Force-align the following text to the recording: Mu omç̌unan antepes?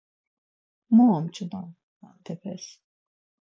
Mu 0.95 1.05
omç̌unan 1.17 1.69
antepes? 2.09 2.65